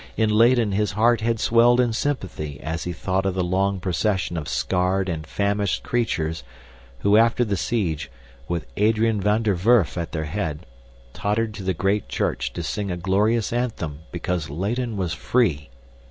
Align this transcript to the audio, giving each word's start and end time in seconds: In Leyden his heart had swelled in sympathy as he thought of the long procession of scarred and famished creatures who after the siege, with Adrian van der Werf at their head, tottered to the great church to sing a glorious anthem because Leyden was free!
In 0.17 0.31
Leyden 0.31 0.71
his 0.71 0.93
heart 0.93 1.21
had 1.21 1.39
swelled 1.39 1.79
in 1.79 1.93
sympathy 1.93 2.59
as 2.59 2.85
he 2.85 2.91
thought 2.91 3.23
of 3.27 3.35
the 3.35 3.43
long 3.43 3.79
procession 3.79 4.35
of 4.35 4.49
scarred 4.49 5.07
and 5.07 5.27
famished 5.27 5.83
creatures 5.83 6.43
who 7.01 7.17
after 7.17 7.45
the 7.45 7.55
siege, 7.55 8.09
with 8.47 8.65
Adrian 8.77 9.21
van 9.21 9.43
der 9.43 9.53
Werf 9.53 9.99
at 9.99 10.11
their 10.11 10.23
head, 10.25 10.65
tottered 11.13 11.53
to 11.53 11.61
the 11.61 11.75
great 11.75 12.09
church 12.09 12.51
to 12.53 12.63
sing 12.63 12.89
a 12.89 12.97
glorious 12.97 13.53
anthem 13.53 13.99
because 14.11 14.49
Leyden 14.49 14.97
was 14.97 15.13
free! 15.13 15.69